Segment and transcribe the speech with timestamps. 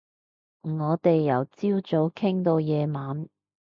[0.63, 3.29] 我哋由朝早傾到夜晚